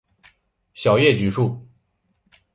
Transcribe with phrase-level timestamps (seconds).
[0.73, 1.67] 小叶榉树